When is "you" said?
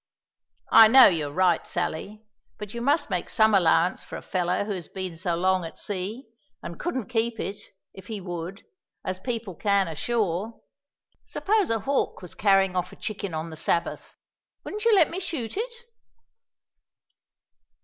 2.73-2.81, 14.85-14.95